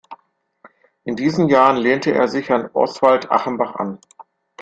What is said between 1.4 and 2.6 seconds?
Jahren lehnte er sich